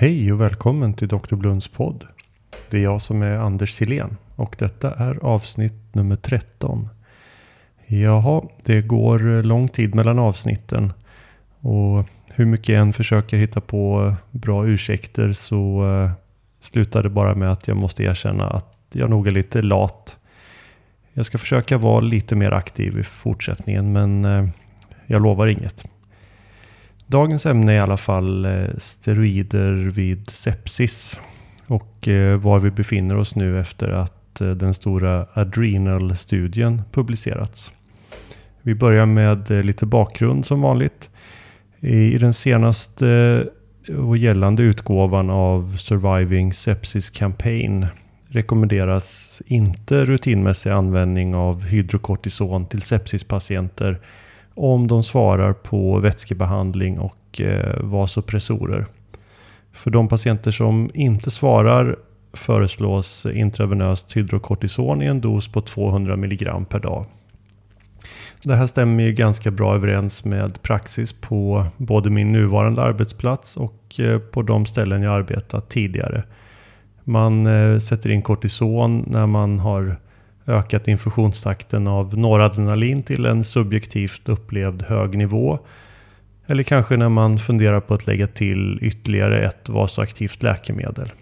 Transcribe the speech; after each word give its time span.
Hej 0.00 0.32
och 0.32 0.40
välkommen 0.40 0.94
till 0.94 1.08
Dr. 1.08 1.34
Blunds 1.34 1.68
podd. 1.68 2.06
Det 2.70 2.78
är 2.78 2.82
jag 2.82 3.00
som 3.00 3.22
är 3.22 3.36
Anders 3.36 3.72
Silén 3.72 4.16
och 4.36 4.56
detta 4.58 4.94
är 4.94 5.24
avsnitt 5.24 5.94
nummer 5.94 6.16
13. 6.16 6.88
Jaha, 7.86 8.42
det 8.64 8.82
går 8.82 9.42
lång 9.42 9.68
tid 9.68 9.94
mellan 9.94 10.18
avsnitten 10.18 10.92
och 11.60 12.04
hur 12.34 12.44
mycket 12.44 12.68
jag 12.68 12.80
än 12.80 12.92
försöker 12.92 13.36
hitta 13.36 13.60
på 13.60 14.14
bra 14.30 14.66
ursäkter 14.66 15.32
så 15.32 15.86
eh, 15.86 16.10
slutar 16.60 17.02
det 17.02 17.10
bara 17.10 17.34
med 17.34 17.52
att 17.52 17.68
jag 17.68 17.76
måste 17.76 18.02
erkänna 18.02 18.50
att 18.50 18.76
jag 18.92 19.10
nog 19.10 19.26
är 19.26 19.32
lite 19.32 19.62
lat. 19.62 20.18
Jag 21.12 21.26
ska 21.26 21.38
försöka 21.38 21.78
vara 21.78 22.00
lite 22.00 22.36
mer 22.36 22.52
aktiv 22.52 22.98
i 22.98 23.02
fortsättningen 23.02 23.92
men 23.92 24.24
eh, 24.24 24.48
jag 25.06 25.22
lovar 25.22 25.46
inget. 25.46 25.86
Dagens 27.10 27.46
ämne 27.46 27.72
är 27.72 27.76
i 27.76 27.80
alla 27.80 27.96
fall 27.96 28.44
eh, 28.44 28.76
steroider 28.78 29.72
vid 29.72 30.30
sepsis. 30.30 31.20
Och 31.66 32.08
eh, 32.08 32.36
var 32.36 32.58
vi 32.58 32.70
befinner 32.70 33.16
oss 33.16 33.34
nu 33.34 33.60
efter 33.60 33.88
att 33.88 34.40
eh, 34.40 34.50
den 34.50 34.74
stora 34.74 35.26
Adrenal-studien 35.34 36.82
publicerats. 36.92 37.72
Vi 38.62 38.74
börjar 38.74 39.06
med 39.06 39.50
lite 39.64 39.86
bakgrund 39.86 40.46
som 40.46 40.60
vanligt. 40.60 41.10
I 41.80 42.18
den 42.18 42.34
senaste 42.34 43.46
och 43.98 44.16
gällande 44.16 44.62
utgåvan 44.62 45.30
av 45.30 45.76
Surviving 45.76 46.54
Sepsis 46.54 47.10
Campaign 47.10 47.86
rekommenderas 48.28 49.42
inte 49.46 50.04
rutinmässig 50.04 50.70
användning 50.70 51.34
av 51.34 51.64
hydrokortison 51.64 52.66
till 52.66 52.82
sepsispatienter 52.82 53.98
om 54.54 54.86
de 54.86 55.02
svarar 55.02 55.52
på 55.52 55.98
vätskebehandling 55.98 56.98
och 56.98 57.40
eh, 57.40 57.80
vasopressorer. 57.80 58.86
För 59.72 59.90
de 59.90 60.08
patienter 60.08 60.50
som 60.50 60.90
inte 60.94 61.30
svarar 61.30 61.96
föreslås 62.32 63.26
intravenöst 63.26 64.16
hydrokortison 64.16 65.02
i 65.02 65.06
en 65.06 65.20
dos 65.20 65.52
på 65.52 65.60
200 65.60 66.14
mg 66.14 66.64
per 66.68 66.78
dag. 66.78 67.06
Det 68.42 68.54
här 68.54 68.66
stämmer 68.66 69.04
ju 69.04 69.12
ganska 69.12 69.50
bra 69.50 69.74
överens 69.74 70.24
med 70.24 70.62
praxis 70.62 71.12
på 71.12 71.66
både 71.76 72.10
min 72.10 72.28
nuvarande 72.28 72.82
arbetsplats 72.82 73.56
och 73.56 74.00
eh, 74.00 74.18
på 74.18 74.42
de 74.42 74.66
ställen 74.66 75.02
jag 75.02 75.14
arbetat 75.14 75.68
tidigare. 75.68 76.22
Man 77.04 77.46
eh, 77.46 77.78
sätter 77.78 78.10
in 78.10 78.22
kortison 78.22 79.04
när 79.06 79.26
man 79.26 79.60
har 79.60 79.96
ökat 80.50 80.88
infusionstakten 80.88 81.86
av 81.86 82.18
noradrenalin 82.18 83.02
till 83.02 83.26
en 83.26 83.44
subjektivt 83.44 84.28
upplevd 84.28 84.82
hög 84.82 85.18
nivå. 85.18 85.58
Eller 86.46 86.62
kanske 86.62 86.96
när 86.96 87.08
man 87.08 87.38
funderar 87.38 87.80
på 87.80 87.94
att 87.94 88.06
lägga 88.06 88.26
till 88.26 88.78
ytterligare 88.82 89.46
ett 89.46 89.68
vasoaktivt 89.68 90.42
läkemedel. 90.42 91.12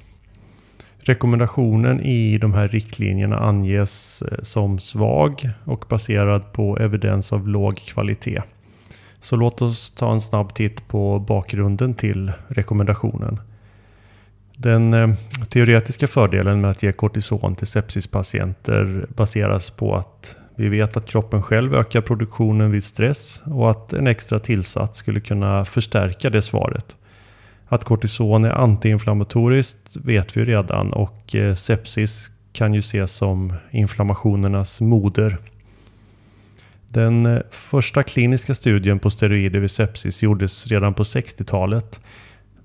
Rekommendationen 0.99 2.01
i 2.01 2.39
de 2.39 2.55
här 2.55 2.69
riktlinjerna 2.69 3.39
anges 3.39 4.23
eh, 4.23 4.39
som 4.43 4.79
svag 4.79 5.51
och 5.65 5.85
baserad 5.89 6.53
på 6.53 6.79
evidens 6.79 7.33
av 7.33 7.49
låg 7.49 7.77
kvalitet. 7.77 8.43
Så 9.21 9.37
låt 9.37 9.63
oss 9.63 9.91
ta 9.91 10.13
en 10.13 10.21
snabb 10.21 10.55
titt 10.55 10.89
på 10.89 11.19
bakgrunden 11.19 11.95
till 11.95 12.33
rekommendationen. 12.49 13.41
Den 14.61 14.95
eh, 14.95 15.15
teoretiska 15.49 16.07
fördelen 16.07 16.61
med 16.61 16.71
att 16.71 16.83
ge 16.83 16.93
kortison 16.93 17.55
till 17.55 17.67
sepsispatienter 17.67 19.07
baseras 19.09 19.71
på 19.71 19.97
att 19.97 20.37
vi 20.57 20.69
vet 20.69 20.97
att 20.97 21.07
kroppen 21.07 21.43
själv 21.43 21.75
ökar 21.75 22.01
produktionen 22.01 22.71
vid 22.71 22.85
stress 22.85 23.43
och 23.45 23.71
att 23.71 23.93
en 23.93 24.07
extra 24.07 24.39
tillsats 24.39 24.99
skulle 24.99 25.21
kunna 25.21 25.65
förstärka 25.65 26.31
det 26.31 26.43
svaret. 26.43 26.97
Att 27.69 27.85
kortison 27.85 28.45
är 28.45 28.51
antiinflammatoriskt 28.51 29.97
vet 29.97 30.37
vi 30.37 30.45
redan 30.45 30.93
och 30.93 31.35
eh, 31.35 31.55
sepsis 31.55 32.31
kan 32.53 32.75
ju 32.75 32.81
ses 32.81 33.13
som 33.13 33.53
inflammationernas 33.71 34.81
moder. 34.81 35.39
Den 36.89 37.27
eh, 37.27 37.43
första 37.51 38.03
kliniska 38.03 38.55
studien 38.55 38.99
på 38.99 39.11
steroider 39.11 39.61
vid 39.61 39.71
sepsis 39.71 40.23
gjordes 40.23 40.67
redan 40.67 40.95
på 40.95 41.03
60-talet 41.03 42.01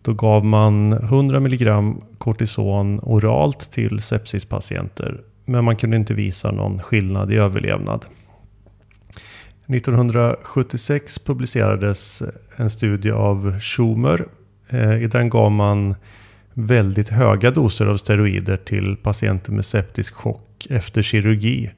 då 0.03 0.13
gav 0.13 0.45
man 0.45 0.93
100 0.93 1.37
mg 1.37 1.93
kortison 2.17 2.99
oralt 3.03 3.71
till 3.71 3.99
sepsispatienter. 4.01 5.21
Men 5.45 5.65
man 5.65 5.75
kunde 5.75 5.97
inte 5.97 6.13
visa 6.13 6.51
någon 6.51 6.79
skillnad 6.79 7.31
i 7.31 7.35
överlevnad. 7.35 8.05
1976 9.67 11.19
publicerades 11.19 12.23
en 12.55 12.69
studie 12.69 13.11
av 13.11 13.59
Schumer. 13.59 14.25
Eh, 14.69 15.03
I 15.03 15.07
den 15.07 15.29
gav 15.29 15.51
man 15.51 15.95
väldigt 16.53 17.09
höga 17.09 17.51
doser 17.51 17.85
av 17.85 17.97
steroider 17.97 18.57
till 18.57 18.95
patienter 18.95 19.51
med 19.51 19.65
septisk 19.65 20.13
chock 20.13 20.67
efter 20.69 21.01
kirurgi. 21.01 21.71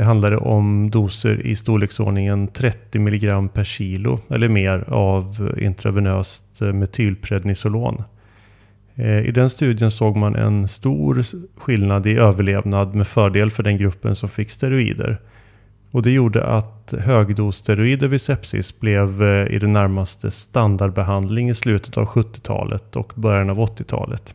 Det 0.00 0.04
handlade 0.04 0.36
om 0.36 0.90
doser 0.90 1.46
i 1.46 1.56
storleksordningen 1.56 2.48
30 2.48 2.98
mg 2.98 3.48
per 3.52 3.64
kilo 3.64 4.20
eller 4.28 4.48
mer 4.48 4.84
av 4.88 5.52
intravenöst 5.58 6.62
eh, 6.62 6.72
metylprednisolon. 6.72 8.02
Eh, 8.94 9.18
I 9.18 9.30
den 9.30 9.50
studien 9.50 9.90
såg 9.90 10.16
man 10.16 10.36
en 10.36 10.68
stor 10.68 11.24
skillnad 11.56 12.06
i 12.06 12.16
överlevnad 12.16 12.94
med 12.94 13.06
fördel 13.06 13.50
för 13.50 13.62
den 13.62 13.76
gruppen 13.76 14.16
som 14.16 14.28
fick 14.28 14.50
steroider. 14.50 15.20
Och 15.90 16.02
det 16.02 16.10
gjorde 16.10 16.46
att 16.46 16.94
högdossteroider 16.98 18.08
vid 18.08 18.20
sepsis 18.20 18.80
blev 18.80 19.22
eh, 19.22 19.54
i 19.54 19.58
det 19.58 19.66
närmaste 19.66 20.30
standardbehandling 20.30 21.50
i 21.50 21.54
slutet 21.54 21.98
av 21.98 22.06
70-talet 22.06 22.96
och 22.96 23.12
början 23.14 23.50
av 23.50 23.58
80-talet. 23.58 24.34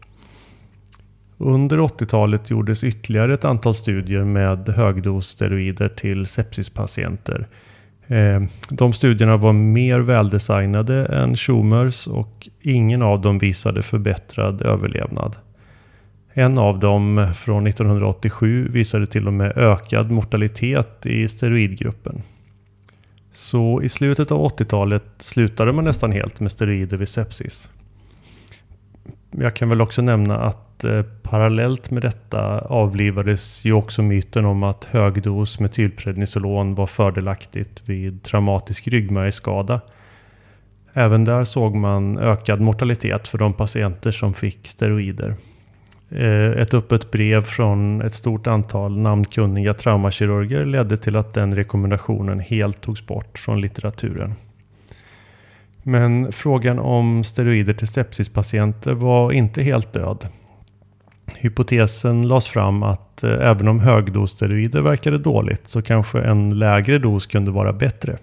Under 1.37 1.77
80-talet 1.77 2.49
gjordes 2.49 2.83
ytterligare 2.83 3.33
ett 3.33 3.45
antal 3.45 3.75
studier 3.75 4.23
med 4.23 4.69
högdossteroider 4.69 5.89
till 5.89 6.27
sepsispatienter. 6.27 7.47
Eh, 8.07 8.43
de 8.69 8.93
studierna 8.93 9.37
var 9.37 9.53
mer 9.53 9.99
väldesignade 9.99 11.05
än 11.05 11.35
Schumers 11.35 12.07
och 12.07 12.47
ingen 12.61 13.01
av 13.01 13.21
dem 13.21 13.37
visade 13.37 13.81
förbättrad 13.81 14.61
överlevnad. 14.61 15.35
En 16.33 16.57
av 16.57 16.79
dem 16.79 17.31
från 17.35 17.67
1987 17.67 18.67
visade 18.71 19.07
till 19.07 19.27
och 19.27 19.33
med 19.33 19.57
ökad 19.57 20.11
mortalitet 20.11 21.05
i 21.05 21.27
steroidgruppen. 21.27 22.21
Så 23.31 23.81
i 23.81 23.89
slutet 23.89 24.31
av 24.31 24.47
80-talet 24.47 25.03
slutade 25.17 25.73
man 25.73 25.85
nästan 25.85 26.11
helt 26.11 26.39
med 26.39 26.51
steroider 26.51 26.97
vid 26.97 27.09
sepsis. 27.09 27.69
Jag 29.39 29.53
kan 29.53 29.69
väl 29.69 29.81
också 29.81 30.01
nämna 30.01 30.37
att 30.37 30.83
eh, 30.83 31.01
parallellt 31.21 31.91
med 31.91 32.01
detta 32.01 32.59
avlivades 32.59 33.65
ju 33.65 33.73
också 33.73 34.01
myten 34.01 34.45
om 34.45 34.63
att 34.63 34.85
högdos 34.85 35.59
metylprednisolon 35.59 36.75
var 36.75 36.87
fördelaktigt 36.87 37.89
vid 37.89 38.23
traumatisk 38.23 38.87
ryggmärgsskada. 38.87 39.81
Även 40.93 41.25
där 41.25 41.43
såg 41.43 41.75
man 41.75 42.17
ökad 42.17 42.61
mortalitet 42.61 43.27
för 43.27 43.37
de 43.37 43.53
patienter 43.53 44.11
som 44.11 44.33
fick 44.33 44.67
steroider. 44.67 45.35
Eh, 46.09 46.61
ett 46.61 46.73
öppet 46.73 47.11
brev 47.11 47.41
från 47.41 48.01
ett 48.01 48.13
stort 48.13 48.47
antal 48.47 48.97
namnkunniga 48.97 49.73
traumakirurger 49.73 50.65
ledde 50.65 50.97
till 50.97 51.15
att 51.15 51.33
den 51.33 51.55
rekommendationen 51.55 52.39
helt 52.39 52.81
togs 52.81 53.05
bort 53.05 53.39
från 53.39 53.61
litteraturen. 53.61 54.33
Men 55.87 56.31
frågan 56.31 56.79
om 56.79 57.23
steroider 57.23 57.73
till 57.73 57.87
sepsispatienter 57.87 58.93
var 58.93 59.31
inte 59.31 59.63
helt 59.63 59.93
död. 59.93 60.27
Hypotesen 61.35 62.27
lades 62.27 62.47
fram 62.47 62.83
att 62.83 63.23
eh, 63.23 63.31
även 63.31 63.67
om 63.67 63.79
högdossteroider 63.79 64.81
verkade 64.81 65.17
dåligt 65.17 65.61
så 65.65 65.81
kanske 65.81 66.21
en 66.21 66.59
lägre 66.59 66.97
dos 66.97 67.25
kunde 67.25 67.51
vara 67.51 67.73
bättre. 67.73 68.17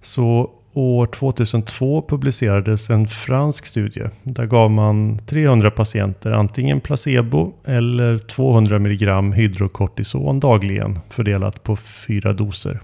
Så 0.00 0.50
år 0.72 1.06
2002 1.06 2.04
publicerades 2.08 2.90
en 2.90 3.06
fransk 3.06 3.66
studie. 3.66 4.04
Där 4.22 4.46
gav 4.46 4.70
man 4.70 5.18
300 5.18 5.70
patienter 5.70 6.30
antingen 6.30 6.80
placebo 6.80 7.52
eller 7.64 8.18
200 8.18 8.76
mg 8.76 9.32
hydrokortison 9.34 10.40
dagligen 10.40 10.98
fördelat 11.10 11.62
på 11.62 11.76
fyra 11.76 12.32
doser. 12.32 12.80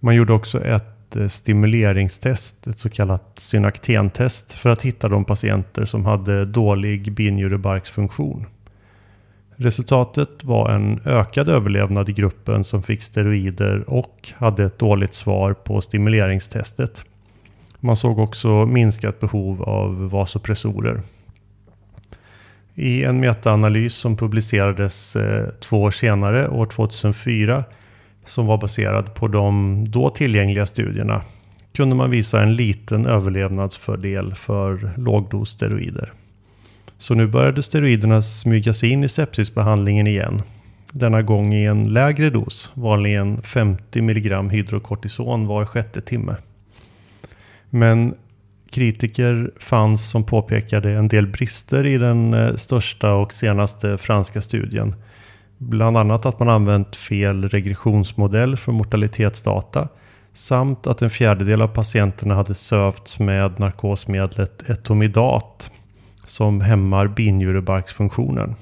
Man 0.00 0.14
gjorde 0.14 0.32
också 0.32 0.64
ett 0.64 0.97
ett 1.08 1.16
eh, 1.16 1.28
stimuleringstest, 1.28 2.66
ett 2.66 2.78
så 2.78 2.90
kallat 2.90 3.32
synaktentest, 3.36 4.52
för 4.52 4.70
att 4.70 4.82
hitta 4.82 5.08
de 5.08 5.24
patienter 5.24 5.84
som 5.84 6.04
hade 6.04 6.44
dålig 6.44 7.12
binjurebarksfunktion. 7.12 8.46
Resultatet 9.56 10.44
var 10.44 10.70
en 10.70 11.00
ökad 11.04 11.48
överlevnad 11.48 12.08
i 12.08 12.12
gruppen 12.12 12.64
som 12.64 12.82
fick 12.82 13.02
steroider 13.02 13.90
och 13.90 14.32
hade 14.36 14.64
ett 14.64 14.78
dåligt 14.78 15.14
svar 15.14 15.54
på 15.54 15.80
stimuleringstestet. 15.80 17.04
Man 17.80 17.96
såg 17.96 18.18
också 18.18 18.66
minskat 18.66 19.20
behov 19.20 19.62
av 19.62 20.10
vasopressorer. 20.10 21.00
I 22.74 23.04
en 23.04 23.20
metaanalys 23.20 23.94
som 23.94 24.16
publicerades 24.16 25.16
eh, 25.16 25.48
två 25.60 25.82
år 25.82 25.90
senare, 25.90 26.48
år 26.48 26.66
2004, 26.66 27.64
som 28.28 28.46
var 28.46 28.58
baserad 28.58 29.14
på 29.14 29.28
de 29.28 29.84
då 29.88 30.10
tillgängliga 30.10 30.66
studierna 30.66 31.22
kunde 31.72 31.96
man 31.96 32.10
visa 32.10 32.42
en 32.42 32.56
liten 32.56 33.06
överlevnadsfördel 33.06 34.34
för 34.34 34.90
lågdos 34.96 35.50
steroider. 35.50 36.12
Så 36.98 37.14
nu 37.14 37.26
började 37.26 37.62
steroiderna 37.62 38.22
smygas 38.22 38.84
in 38.84 39.04
i 39.04 39.08
sepsisbehandlingen 39.08 40.06
igen. 40.06 40.42
Denna 40.92 41.22
gång 41.22 41.54
i 41.54 41.64
en 41.64 41.92
lägre 41.92 42.30
dos, 42.30 42.70
vanligen 42.74 43.42
50 43.42 43.98
mg 43.98 44.50
hydrokortison 44.50 45.46
var 45.46 45.64
sjätte 45.64 46.00
timme. 46.00 46.36
Men 47.70 48.14
kritiker 48.70 49.50
fanns 49.60 50.10
som 50.10 50.24
påpekade 50.24 50.92
en 50.92 51.08
del 51.08 51.26
brister 51.26 51.86
i 51.86 51.98
den 51.98 52.34
eh, 52.34 52.54
största 52.54 53.14
och 53.14 53.32
senaste 53.32 53.98
franska 53.98 54.42
studien. 54.42 54.94
Bland 55.58 55.96
annat 55.96 56.26
att 56.26 56.38
man 56.38 56.48
använt 56.48 56.96
fel 56.96 57.48
regressionsmodell 57.48 58.56
för 58.56 58.72
mortalitetsdata 58.72 59.88
samt 60.32 60.86
att 60.86 61.02
en 61.02 61.10
fjärdedel 61.10 61.62
av 61.62 61.68
patienterna 61.68 62.34
hade 62.34 62.54
sövts 62.54 63.18
med 63.18 63.60
narkosmedlet 63.60 64.70
etomidat 64.70 65.70
som 66.26 66.60
hämmar 66.60 67.06
binjurebarksfunktionen. 67.06 68.54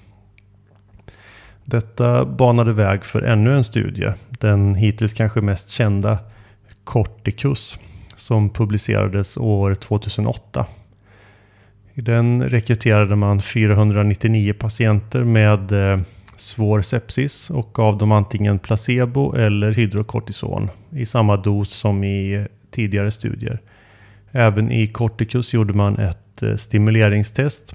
Detta 1.64 2.24
banade 2.24 2.72
väg 2.72 3.04
för 3.04 3.22
ännu 3.22 3.56
en 3.56 3.64
studie, 3.64 4.12
den 4.28 4.74
hittills 4.74 5.12
kanske 5.12 5.40
mest 5.40 5.70
kända 5.70 6.18
Corticus 6.84 7.78
som 8.16 8.50
publicerades 8.50 9.36
år 9.36 9.74
2008. 9.74 10.66
I 11.94 12.00
den 12.00 12.48
rekryterade 12.48 13.16
man 13.16 13.42
499 13.42 14.54
patienter 14.58 15.24
med 15.24 15.72
eh, 15.72 16.00
svår 16.36 16.82
sepsis 16.82 17.50
och 17.50 17.70
gav 17.74 17.98
dem 17.98 18.12
antingen 18.12 18.58
placebo 18.58 19.34
eller 19.36 19.70
hydrokortison 19.70 20.70
i 20.90 21.06
samma 21.06 21.36
dos 21.36 21.70
som 21.70 22.04
i 22.04 22.46
tidigare 22.70 23.10
studier. 23.10 23.60
Även 24.30 24.72
i 24.72 24.86
Corticus 24.86 25.54
gjorde 25.54 25.72
man 25.72 25.98
ett 25.98 26.42
eh, 26.42 26.56
stimuleringstest. 26.56 27.74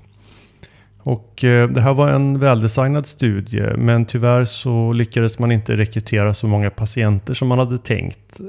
Och 1.03 1.43
eh, 1.43 1.69
det 1.69 1.81
här 1.81 1.93
var 1.93 2.09
en 2.09 2.39
väldesignad 2.39 3.05
studie 3.05 3.73
men 3.77 4.05
tyvärr 4.05 4.45
så 4.45 4.93
lyckades 4.93 5.39
man 5.39 5.51
inte 5.51 5.77
rekrytera 5.77 6.33
så 6.33 6.47
många 6.47 6.69
patienter 6.69 7.33
som 7.33 7.47
man 7.47 7.59
hade 7.59 7.77
tänkt. 7.77 8.41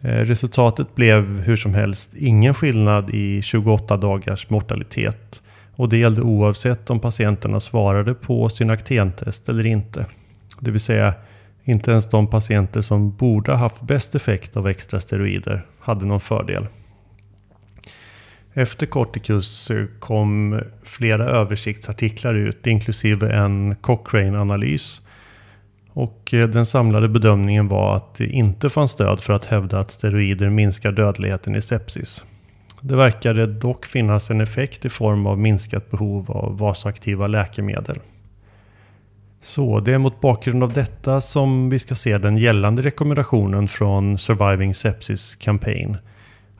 Eh, 0.00 0.08
resultatet 0.08 0.94
blev 0.94 1.40
hur 1.40 1.56
som 1.56 1.74
helst 1.74 2.14
ingen 2.16 2.54
skillnad 2.54 3.10
i 3.10 3.42
28 3.42 3.96
dagars 3.96 4.50
mortalitet. 4.50 5.42
Och 5.76 5.88
det 5.88 5.96
gällde 5.96 6.22
oavsett 6.22 6.90
om 6.90 7.00
patienterna 7.00 7.60
svarade 7.60 8.14
på 8.14 8.48
synaktentest 8.48 9.48
eller 9.48 9.66
inte. 9.66 10.06
Det 10.60 10.70
vill 10.70 10.80
säga 10.80 11.14
inte 11.64 11.90
ens 11.90 12.10
de 12.10 12.26
patienter 12.26 12.80
som 12.80 13.16
borde 13.16 13.52
ha 13.52 13.58
haft 13.58 13.82
bäst 13.82 14.14
effekt 14.14 14.56
av 14.56 14.68
extra 14.68 15.00
steroider 15.00 15.66
hade 15.78 16.06
någon 16.06 16.20
fördel. 16.20 16.66
Efter 18.54 18.86
Corticus 18.86 19.70
eh, 19.70 19.86
kom 19.98 20.60
flera 20.82 21.24
översiktsartiklar 21.24 22.34
ut 22.34 22.66
inklusive 22.66 23.32
en 23.32 23.74
Cochrane-analys 23.74 25.00
och 25.92 26.34
eh, 26.34 26.48
den 26.48 26.66
samlade 26.66 27.08
bedömningen 27.08 27.68
var 27.68 27.96
att 27.96 28.14
det 28.14 28.26
inte 28.26 28.70
fanns 28.70 28.90
stöd 28.90 29.20
för 29.20 29.32
att 29.32 29.44
hävda 29.44 29.78
att 29.78 29.90
steroider 29.90 30.50
minskar 30.50 30.92
dödligheten 30.92 31.56
i 31.56 31.62
sepsis. 31.62 32.24
Det 32.84 32.96
verkade 32.96 33.46
dock 33.46 33.86
finnas 33.86 34.30
en 34.30 34.40
effekt 34.40 34.84
i 34.84 34.88
form 34.88 35.26
av 35.26 35.38
minskat 35.38 35.90
behov 35.90 36.30
av 36.30 36.58
vasaktiva 36.58 37.26
läkemedel. 37.26 37.98
Så 39.42 39.80
det 39.80 39.94
är 39.94 39.98
mot 39.98 40.20
bakgrund 40.20 40.62
av 40.62 40.72
detta 40.72 41.20
som 41.20 41.70
vi 41.70 41.78
ska 41.78 41.94
se 41.94 42.18
den 42.18 42.36
gällande 42.36 42.82
rekommendationen 42.82 43.68
från 43.68 44.18
Surviving 44.18 44.74
Sepsis 44.74 45.36
Campaign. 45.36 45.96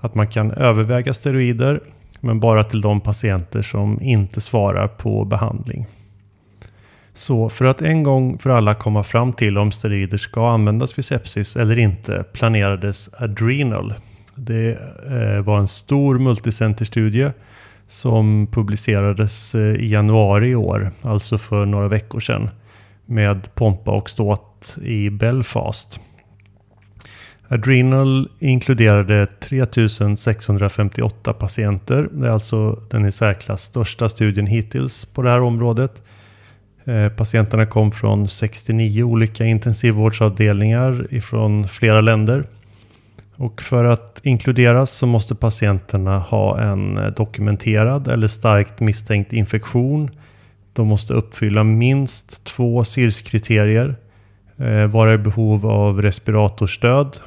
Att 0.00 0.14
man 0.14 0.28
kan 0.28 0.50
överväga 0.50 1.14
steroider 1.14 1.80
men 2.20 2.40
bara 2.40 2.64
till 2.64 2.80
de 2.80 3.00
patienter 3.00 3.62
som 3.62 4.02
inte 4.02 4.40
svarar 4.40 4.88
på 4.88 5.24
behandling. 5.24 5.86
Så 7.14 7.48
för 7.48 7.64
att 7.64 7.82
en 7.82 8.02
gång 8.02 8.38
för 8.38 8.50
alla 8.50 8.74
komma 8.74 9.04
fram 9.04 9.32
till 9.32 9.58
om 9.58 9.72
steroider 9.72 10.18
ska 10.18 10.50
användas 10.50 10.98
vid 10.98 11.04
sepsis 11.04 11.56
eller 11.56 11.78
inte 11.78 12.24
planerades 12.32 13.10
Adrenal. 13.18 13.94
Det 14.34 14.78
eh, 15.10 15.44
var 15.44 15.58
en 15.58 15.68
stor 15.68 16.18
multicenterstudie 16.18 17.32
som 17.88 18.46
publicerades 18.46 19.54
eh, 19.54 19.60
i 19.60 19.88
januari 19.88 20.48
i 20.48 20.54
år, 20.54 20.92
alltså 21.02 21.38
för 21.38 21.66
några 21.66 21.88
veckor 21.88 22.20
sedan, 22.20 22.50
med 23.06 23.54
pompa 23.54 23.90
och 23.90 24.10
ståt 24.10 24.76
i 24.82 25.10
Belfast. 25.10 26.00
Adrenal 27.48 28.28
inkluderade 28.38 29.26
3658 29.26 31.32
patienter. 31.32 32.08
Det 32.12 32.26
är 32.26 32.30
alltså 32.30 32.80
den 32.90 33.06
i 33.06 33.12
särklass 33.12 33.62
största 33.62 34.08
studien 34.08 34.46
hittills 34.46 35.06
på 35.06 35.22
det 35.22 35.30
här 35.30 35.40
området. 35.40 36.02
Eh, 36.84 37.08
patienterna 37.08 37.66
kom 37.66 37.92
från 37.92 38.28
69 38.28 39.02
olika 39.02 39.44
intensivvårdsavdelningar 39.44 41.06
ifrån 41.10 41.68
flera 41.68 42.00
länder. 42.00 42.44
Och 43.42 43.62
för 43.62 43.84
att 43.84 44.20
inkluderas 44.22 44.90
så 44.90 45.06
måste 45.06 45.34
patienterna 45.34 46.18
ha 46.18 46.60
en 46.60 46.98
eh, 46.98 47.06
dokumenterad 47.06 48.08
eller 48.08 48.28
starkt 48.28 48.80
misstänkt 48.80 49.32
infektion. 49.32 50.10
De 50.72 50.86
måste 50.86 51.14
uppfylla 51.14 51.64
minst 51.64 52.44
två 52.44 52.84
SIRS-kriterier. 52.84 53.94
Vara 54.90 55.10
i 55.10 55.14
eh, 55.14 55.20
behov 55.20 55.66
av 55.66 56.02
respiratorstöd, 56.02 57.18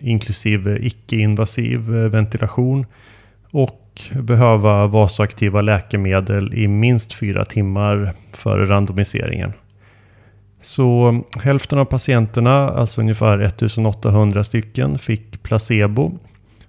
inklusive 0.00 0.78
icke-invasiv 0.86 1.96
eh, 1.96 2.10
ventilation. 2.10 2.86
Och 3.50 4.00
behöva 4.22 4.86
vasoaktiva 4.86 5.60
läkemedel 5.60 6.54
i 6.54 6.68
minst 6.68 7.12
fyra 7.12 7.44
timmar 7.44 8.14
före 8.32 8.66
randomiseringen. 8.66 9.52
Så 10.60 11.20
hälften 11.42 11.78
av 11.78 11.84
patienterna, 11.84 12.68
alltså 12.68 13.00
ungefär 13.00 13.38
1800 13.38 14.44
stycken, 14.44 14.98
fick 14.98 15.42
placebo. 15.42 16.12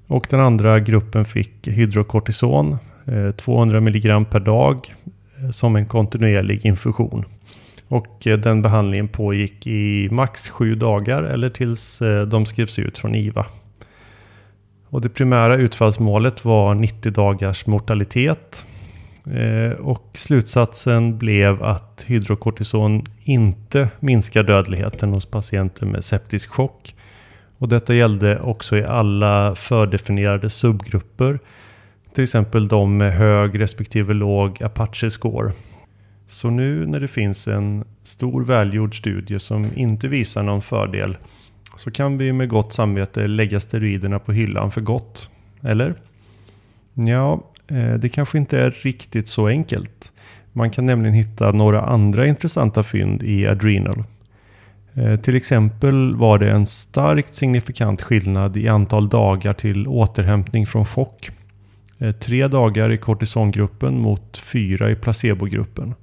Och 0.07 0.27
den 0.29 0.39
andra 0.39 0.79
gruppen 0.79 1.25
fick 1.25 1.67
hydrokortison, 1.67 2.77
eh, 3.05 3.31
200 3.31 3.77
mg 3.77 4.25
per 4.29 4.39
dag, 4.39 4.93
eh, 5.39 5.49
som 5.49 5.75
en 5.75 5.85
kontinuerlig 5.85 6.65
infusion. 6.65 7.25
Och 7.88 8.27
eh, 8.27 8.39
den 8.39 8.61
behandlingen 8.61 9.07
pågick 9.07 9.67
i 9.67 10.09
max 10.11 10.49
sju 10.49 10.75
dagar 10.75 11.23
eller 11.23 11.49
tills 11.49 12.01
de 12.27 12.45
skrevs 12.45 12.79
ut 12.79 12.97
från 12.97 13.15
IVA. 13.15 13.45
Och 14.89 15.01
det 15.01 15.09
primära 15.09 15.55
utfallsmålet 15.55 16.45
var 16.45 16.75
90 16.75 17.11
dagars 17.11 17.65
mortalitet. 17.65 18.65
Eh, 19.25 19.71
och 19.71 20.09
slutsatsen 20.13 21.18
blev 21.18 21.63
att 21.63 22.06
hydrokortison 22.07 23.04
inte 23.23 23.90
minskar 23.99 24.44
dödligheten 24.44 25.13
hos 25.13 25.25
patienter 25.25 25.85
med 25.85 26.06
septisk 26.06 26.49
chock. 26.49 26.95
Och 27.57 27.69
detta 27.69 27.94
gällde 27.94 28.40
också 28.40 28.78
i 28.78 28.83
alla 28.83 29.56
fördefinierade 29.56 30.49
subgrupper. 30.49 31.40
Till 32.13 32.23
exempel 32.23 32.68
de 32.68 32.97
med 32.97 33.13
hög 33.13 33.59
respektive 33.59 34.13
låg 34.13 34.63
Apache-score. 34.63 35.51
Så 36.28 36.49
nu 36.49 36.85
när 36.87 36.99
det 36.99 37.07
finns 37.07 37.47
en 37.47 37.85
stor 38.04 38.45
välgjord 38.45 38.97
studie 38.97 39.40
som 39.40 39.66
inte 39.75 40.07
visar 40.07 40.44
någon 40.44 40.61
fördel 40.61 41.18
så 41.78 41.92
kan 41.92 42.18
vi 42.18 42.33
med 42.33 42.49
gott 42.49 42.73
samvete 42.73 43.28
lägga 43.28 43.59
steroiderna 43.59 44.19
på 44.19 44.31
hyllan 44.31 44.71
för 44.71 44.81
gott. 44.81 45.30
Eller? 45.61 45.95
Ja, 46.94 47.50
Eh, 47.71 47.94
det 47.94 48.09
kanske 48.09 48.37
inte 48.37 48.59
är 48.59 48.71
riktigt 48.71 49.28
så 49.28 49.47
enkelt. 49.47 50.11
Man 50.54 50.69
kan 50.69 50.85
nämligen 50.85 51.16
hitta 51.16 51.51
några 51.51 51.81
andra 51.81 52.28
intressanta 52.28 52.83
fynd 52.83 53.23
i 53.23 53.47
Adrenal. 53.47 54.04
Eh, 54.94 55.19
till 55.19 55.35
exempel 55.35 56.16
var 56.16 56.40
det 56.40 56.51
en 56.51 56.68
starkt 56.68 57.33
signifikant 57.33 58.01
skillnad 58.01 58.57
i 58.57 58.68
antal 58.68 59.09
dagar 59.09 59.54
till 59.54 59.87
återhämtning 59.87 60.68
från 60.68 60.85
chock. 60.85 61.30
Eh, 61.99 62.11
tre 62.11 62.47
dagar 62.47 62.92
i 62.92 62.97
kortisongruppen 62.97 63.99
mot 63.99 64.37
fyra 64.37 64.92
i 64.92 64.95
placebogruppen. 64.95 65.94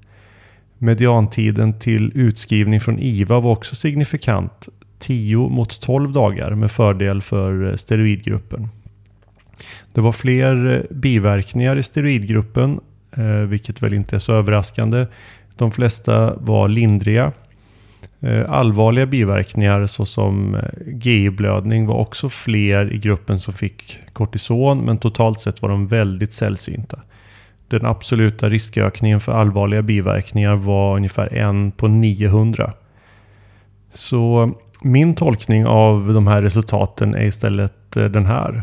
Mediantiden 0.79 1.79
till 1.79 2.13
utskrivning 2.15 2.81
från 2.81 2.99
IVA 2.99 3.41
var 3.41 3.53
också 3.53 3.75
signifikant 3.75 4.69
10 4.99 5.49
mot 5.49 5.81
12 5.81 6.13
dagar 6.13 6.55
med 6.55 6.71
fördel 6.71 7.23
för 7.23 7.77
steroidgruppen. 7.77 8.69
Det 9.95 10.01
var 10.01 10.13
fler 10.13 10.75
eh, 10.75 10.97
biverkningar 10.97 11.77
i 11.77 11.83
steroidgruppen, 11.83 12.81
eh, 13.17 13.25
vilket 13.25 13.83
väl 13.83 13.95
inte 13.95 14.17
är 14.17 14.21
så 14.21 14.33
överraskande. 14.33 15.07
De 15.57 15.73
flesta 15.73 16.35
var 16.35 16.69
lindriga. 16.69 17.33
Eh, 18.21 18.51
allvarliga 18.51 19.07
biverkningar 19.07 19.87
såsom 19.87 20.57
GI-blödning 20.87 21.87
var 21.87 21.95
också 21.95 22.29
fler 22.29 22.93
i 22.93 22.99
gruppen 22.99 23.41
som 23.41 23.55
fick 23.55 23.99
kortison, 24.13 24.79
men 24.79 24.99
totalt 24.99 25.41
sett 25.41 25.63
var 25.63 25.69
de 25.69 25.87
väldigt 25.87 26.33
sällsynta. 26.33 26.99
Den 27.69 27.87
absoluta 27.87 28.49
riskökningen 28.49 29.21
för 29.21 29.33
allvarliga 29.33 29.83
biverkningar 29.83 30.57
var 30.57 30.97
ungefär 30.97 31.35
en 31.35 31.71
på 31.71 31.89
900. 31.89 32.73
Så 33.95 34.53
min 34.83 35.15
tolkning 35.15 35.67
av 35.67 36.15
de 36.15 36.27
här 36.27 36.43
resultaten 36.43 37.15
är 37.15 37.27
istället 37.27 37.91
den 37.91 38.27
här. 38.27 38.63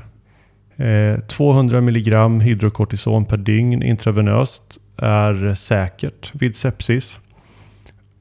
Eh, 0.78 1.20
200 1.20 1.78
mg 1.78 2.42
hydrokortison 2.42 3.26
per 3.26 3.38
dygn 3.38 3.84
intravenöst 3.84 4.78
är 4.98 5.54
säkert 5.54 6.32
vid 6.34 6.56
sepsis. 6.56 7.20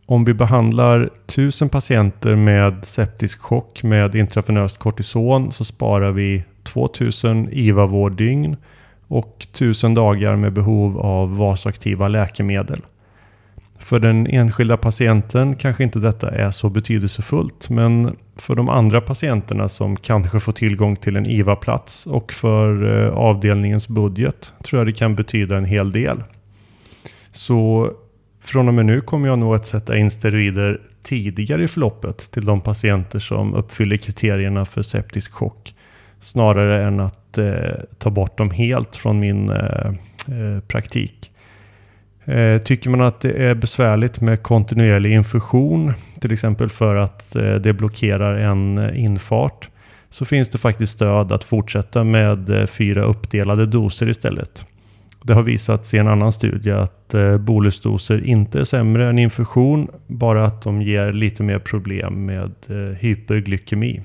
Om 0.06 0.24
vi 0.24 0.34
behandlar 0.34 1.10
1000 1.26 1.68
patienter 1.68 2.34
med 2.34 2.84
septisk 2.84 3.40
chock 3.40 3.82
med 3.82 4.14
intravenöst 4.14 4.78
kortison 4.78 5.52
så 5.52 5.64
sparar 5.64 6.10
vi 6.12 6.44
2000 6.62 7.48
IVA-vårddygn 7.52 8.56
och 9.08 9.46
1000 9.52 9.94
dagar 9.94 10.36
med 10.36 10.52
behov 10.52 10.98
av 10.98 11.36
vasaktiva 11.36 12.08
läkemedel. 12.08 12.80
För 13.78 14.00
den 14.00 14.26
enskilda 14.26 14.76
patienten 14.76 15.56
kanske 15.56 15.84
inte 15.84 15.98
detta 15.98 16.30
är 16.30 16.50
så 16.50 16.68
betydelsefullt 16.68 17.70
men 17.70 18.16
för 18.36 18.54
de 18.54 18.68
andra 18.68 19.00
patienterna 19.00 19.68
som 19.68 19.96
kanske 19.96 20.40
får 20.40 20.52
tillgång 20.52 20.96
till 20.96 21.16
en 21.16 21.26
IVA-plats 21.26 22.06
och 22.06 22.32
för 22.32 23.02
eh, 23.06 23.14
avdelningens 23.14 23.88
budget 23.88 24.52
tror 24.64 24.80
jag 24.80 24.86
det 24.86 24.92
kan 24.92 25.14
betyda 25.14 25.56
en 25.56 25.64
hel 25.64 25.92
del. 25.92 26.22
Så 27.30 27.90
från 28.40 28.68
och 28.68 28.74
med 28.74 28.86
nu 28.86 29.00
kommer 29.00 29.28
jag 29.28 29.38
nog 29.38 29.54
att 29.54 29.66
sätta 29.66 29.96
in 29.96 30.10
steroider 30.10 30.80
tidigare 31.02 31.64
i 31.64 31.68
förloppet 31.68 32.30
till 32.30 32.44
de 32.44 32.60
patienter 32.60 33.18
som 33.18 33.54
uppfyller 33.54 33.96
kriterierna 33.96 34.64
för 34.64 34.82
septisk 34.82 35.32
chock. 35.32 35.74
Snarare 36.20 36.84
än 36.84 37.00
att 37.00 37.38
eh, 37.38 37.54
ta 37.98 38.10
bort 38.10 38.38
dem 38.38 38.50
helt 38.50 38.96
från 38.96 39.18
min 39.18 39.50
eh, 39.50 39.86
eh 40.28 40.60
praktik. 40.68 41.30
Eh, 42.24 42.58
tycker 42.58 42.90
man 42.90 43.00
att 43.00 43.20
det 43.20 43.32
är 43.32 43.54
besvärligt 43.54 44.20
med 44.20 44.42
kontinuerlig 44.42 45.12
infusion, 45.12 45.92
till 46.20 46.32
exempel 46.32 46.68
för 46.68 46.96
att 46.96 47.36
eh, 47.36 47.54
det 47.54 47.72
blockerar 47.72 48.38
en 48.38 48.78
eh, 48.78 49.04
infart, 49.04 49.68
så 50.10 50.24
finns 50.24 50.48
det 50.48 50.58
faktiskt 50.58 50.92
stöd 50.92 51.32
att 51.32 51.44
fortsätta 51.44 52.04
med 52.04 52.68
fyra 52.70 53.04
uppdelade 53.04 53.66
doser 53.66 54.08
istället. 54.08 54.66
Det 55.22 55.34
har 55.34 55.42
visats 55.42 55.94
i 55.94 55.98
en 55.98 56.08
annan 56.08 56.32
studie 56.32 56.70
att 56.70 57.14
bolusdoser 57.38 58.26
inte 58.26 58.60
är 58.60 58.64
sämre 58.64 59.08
än 59.08 59.18
infusion, 59.18 59.88
bara 60.06 60.44
att 60.44 60.62
de 60.62 60.82
ger 60.82 61.12
lite 61.12 61.42
mer 61.42 61.58
problem 61.58 62.26
med 62.26 62.52
hyperglykemi. 62.98 64.02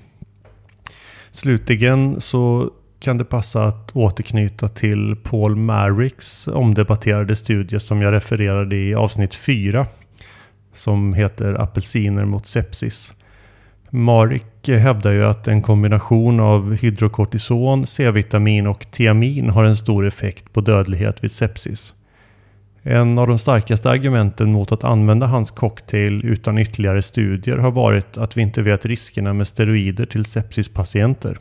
Slutligen 1.32 2.22
så 2.22 2.72
kan 3.00 3.18
det 3.18 3.26
passa 3.26 3.64
att 3.64 3.96
återknyta 3.96 4.68
till 4.68 5.16
Paul 5.24 5.56
Marricks 5.56 6.48
omdebatterade 6.48 7.36
studie 7.36 7.80
som 7.80 8.02
jag 8.02 8.14
refererade 8.14 8.76
i 8.76 8.96
avsnitt 8.96 9.36
4 9.36 9.86
som 10.74 11.14
heter 11.14 11.62
Apelsiner 11.62 12.26
mot 12.26 12.48
sepsis. 12.48 13.14
Marick 13.90 14.68
hävdar 14.68 15.12
ju 15.12 15.26
att 15.26 15.48
en 15.48 15.62
kombination 15.62 16.40
av 16.40 16.74
hydrokortison, 16.74 17.88
C-vitamin 17.88 18.68
och 18.68 18.92
tiamin 18.92 19.50
har 19.50 19.64
en 19.64 19.76
stor 19.76 20.08
effekt 20.08 20.54
på 20.54 20.62
dödlighet 20.62 21.24
vid 21.24 21.32
sepsis. 21.32 21.94
En 22.84 23.18
av 23.18 23.28
de 23.28 23.40
starkaste 23.40 23.90
argumenten 23.90 24.52
mot 24.52 24.72
att 24.72 24.84
använda 24.84 25.26
hans 25.26 25.52
cocktail 25.52 26.26
utan 26.26 26.58
ytterligare 26.58 27.02
studier 27.02 27.58
har 27.58 27.72
varit 27.72 28.18
att 28.18 28.38
vi 28.38 28.42
inte 28.42 28.62
vet 28.62 28.86
riskerna 28.86 29.34
med 29.34 29.48
steroider 29.48 30.06
till 30.06 30.26
sepsispatienter. 30.26 31.38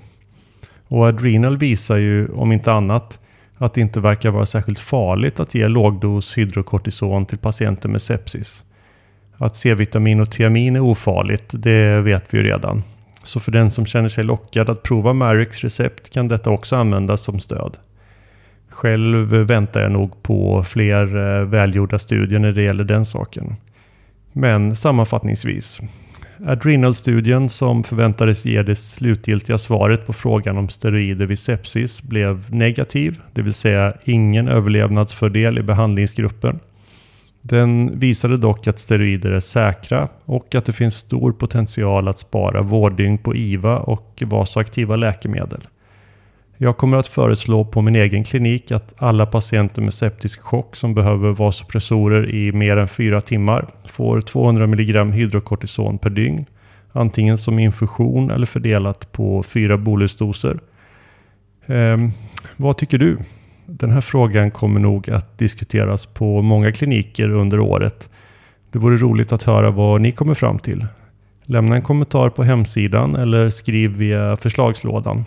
Och 0.88 1.06
Adrenal 1.06 1.56
visar 1.56 1.96
ju, 1.96 2.28
om 2.28 2.52
inte 2.52 2.72
annat, 2.72 3.18
att 3.58 3.74
det 3.74 3.80
inte 3.80 4.00
verkar 4.00 4.30
vara 4.30 4.46
särskilt 4.46 4.78
farligt 4.78 5.40
att 5.40 5.54
ge 5.54 5.68
lågdos 5.68 6.38
hydrokortison 6.38 7.26
till 7.26 7.38
patienter 7.38 7.88
med 7.88 8.02
sepsis. 8.02 8.64
Att 9.36 9.56
C-vitamin 9.56 10.20
och 10.20 10.30
tiamin 10.30 10.76
är 10.76 10.80
ofarligt, 10.80 11.50
det 11.52 12.00
vet 12.00 12.34
vi 12.34 12.38
ju 12.38 12.44
redan. 12.44 12.82
Så 13.24 13.40
för 13.40 13.52
den 13.52 13.70
som 13.70 13.86
känner 13.86 14.08
sig 14.08 14.24
lockad 14.24 14.70
att 14.70 14.82
prova 14.82 15.12
Marix 15.12 15.64
recept 15.64 16.10
kan 16.10 16.28
detta 16.28 16.50
också 16.50 16.76
användas 16.76 17.20
som 17.22 17.40
stöd. 17.40 17.76
Själv 18.68 19.28
väntar 19.28 19.80
jag 19.80 19.92
nog 19.92 20.22
på 20.22 20.62
fler 20.62 21.16
eh, 21.16 21.44
välgjorda 21.44 21.98
studier 21.98 22.38
när 22.38 22.52
det 22.52 22.62
gäller 22.62 22.84
den 22.84 23.06
saken. 23.06 23.56
Men 24.32 24.76
sammanfattningsvis. 24.76 25.80
Adrenal-studien 26.46 27.48
som 27.48 27.84
förväntades 27.84 28.44
ge 28.44 28.62
det 28.62 28.76
slutgiltiga 28.76 29.58
svaret 29.58 30.06
på 30.06 30.12
frågan 30.12 30.58
om 30.58 30.68
steroider 30.68 31.26
vid 31.26 31.38
sepsis 31.38 32.02
blev 32.02 32.54
negativ, 32.54 33.20
det 33.32 33.42
vill 33.42 33.54
säga 33.54 33.94
ingen 34.04 34.48
överlevnadsfördel 34.48 35.58
i 35.58 35.62
behandlingsgruppen. 35.62 36.60
Den 37.40 37.98
visade 37.98 38.36
dock 38.36 38.66
att 38.66 38.78
steroider 38.78 39.30
är 39.30 39.40
säkra 39.40 40.08
och 40.24 40.54
att 40.54 40.64
det 40.64 40.72
finns 40.72 40.94
stor 40.94 41.32
potential 41.32 42.08
att 42.08 42.18
spara 42.18 42.62
vårddygn 42.62 43.18
på 43.18 43.36
IVA 43.36 43.78
och 43.78 44.22
vasoaktiva 44.26 44.96
läkemedel. 44.96 45.60
Jag 46.60 46.76
kommer 46.76 46.96
att 46.96 47.06
föreslå 47.06 47.64
på 47.64 47.82
min 47.82 47.96
egen 47.96 48.24
klinik 48.24 48.70
att 48.70 48.94
alla 49.02 49.26
patienter 49.26 49.82
med 49.82 49.94
septisk 49.94 50.40
chock 50.40 50.76
som 50.76 50.94
behöver 50.94 51.30
vasopressorer 51.30 52.34
i 52.34 52.52
mer 52.52 52.76
än 52.76 52.88
4 52.88 53.20
timmar 53.20 53.66
får 53.84 54.20
200 54.20 54.64
mg 54.64 55.12
hydrokortison 55.12 55.98
per 55.98 56.10
dygn. 56.10 56.46
Antingen 56.92 57.38
som 57.38 57.58
infusion 57.58 58.30
eller 58.30 58.46
fördelat 58.46 59.12
på 59.12 59.42
fyra 59.42 59.76
bolusdoser. 59.76 60.58
Eh, 61.66 61.96
vad 62.56 62.76
tycker 62.76 62.98
du? 62.98 63.18
Den 63.66 63.90
här 63.90 64.00
frågan 64.00 64.50
kommer 64.50 64.80
nog 64.80 65.10
att 65.10 65.38
diskuteras 65.38 66.06
på 66.06 66.42
många 66.42 66.72
kliniker 66.72 67.28
under 67.28 67.60
året. 67.60 68.08
Det 68.70 68.78
vore 68.78 68.96
roligt 68.96 69.32
att 69.32 69.42
höra 69.42 69.70
vad 69.70 70.00
ni 70.00 70.12
kommer 70.12 70.34
fram 70.34 70.58
till. 70.58 70.86
Lämna 71.42 71.76
en 71.76 71.82
kommentar 71.82 72.28
på 72.28 72.42
hemsidan 72.42 73.16
eller 73.16 73.50
skriv 73.50 73.90
via 73.90 74.36
förslagslådan. 74.36 75.24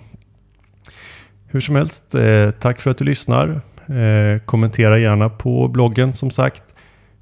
Hur 1.53 1.59
som 1.59 1.75
helst, 1.75 2.15
eh, 2.15 2.51
tack 2.51 2.81
för 2.81 2.91
att 2.91 2.97
du 2.97 3.05
lyssnar. 3.05 3.61
Eh, 3.87 4.39
kommentera 4.45 4.99
gärna 4.99 5.29
på 5.29 5.67
bloggen 5.67 6.13
som 6.13 6.31
sagt. 6.31 6.63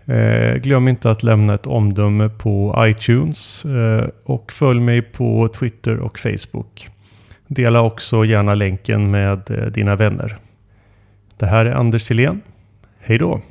Eh, 0.06 0.56
glöm 0.56 0.88
inte 0.88 1.12
att 1.12 1.24
lämna 1.24 1.54
ett 1.54 1.68
omdöme 1.68 2.30
på 2.30 2.76
iTunes 2.78 3.66
eh, 3.66 4.08
och 4.24 4.52
följ 4.52 4.80
mig 4.80 5.02
på 5.02 5.48
Twitter 5.48 5.98
och 5.98 6.20
Facebook. 6.20 6.88
Dela 7.48 7.82
också 7.82 8.26
gärna 8.26 8.54
länken 8.54 9.12
med 9.12 9.52
eh, 9.52 9.66
dina 9.66 9.96
vänner. 9.96 10.38
Det 11.38 11.46
här 11.46 11.66
är 11.66 11.72
Anders 11.72 12.04
Silén. 12.04 12.42
Hej 13.00 13.18
då! 13.18 13.42